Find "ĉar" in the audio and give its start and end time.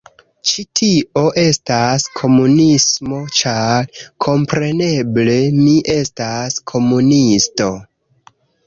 3.41-4.01